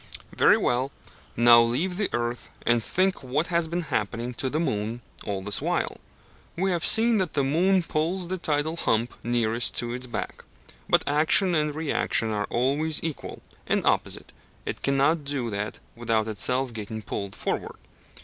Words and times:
Very 0.35 0.57
well, 0.57 0.91
now 1.37 1.61
leave 1.61 1.95
the 1.97 2.09
earth, 2.11 2.49
and 2.65 2.83
think 2.83 3.21
what 3.21 3.45
has 3.53 3.67
been 3.67 3.81
happening 3.93 4.33
to 4.33 4.49
the 4.49 4.59
moon 4.59 5.03
all 5.27 5.43
this 5.43 5.61
while. 5.61 5.97
We 6.55 6.71
have 6.71 6.83
seen 6.83 7.19
that 7.19 7.33
the 7.33 7.43
moon 7.43 7.83
pulls 7.83 8.27
the 8.27 8.39
tidal 8.39 8.77
hump 8.77 9.13
nearest 9.23 9.75
to 9.75 9.93
it 9.93 10.11
back; 10.11 10.43
but 10.89 11.03
action 11.07 11.53
and 11.53 11.75
reaction 11.75 12.31
are 12.31 12.45
always 12.49 12.99
equal 13.03 13.43
and 13.67 13.85
opposite 13.85 14.33
it 14.65 14.81
cannot 14.81 15.23
do 15.23 15.51
that 15.51 15.77
without 15.95 16.27
itself 16.27 16.73
getting 16.73 17.03
pulled 17.03 17.35
forward. 17.35 17.75